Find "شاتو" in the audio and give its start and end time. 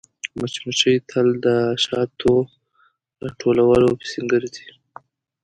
1.83-2.33